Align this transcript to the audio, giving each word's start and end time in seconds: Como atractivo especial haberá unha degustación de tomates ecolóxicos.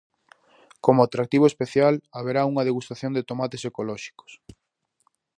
Como 0.85 0.99
atractivo 1.03 1.45
especial 1.51 1.93
haberá 2.17 2.41
unha 2.51 2.65
degustación 2.67 3.11
de 3.13 3.25
tomates 3.29 3.65
ecolóxicos. 3.69 4.31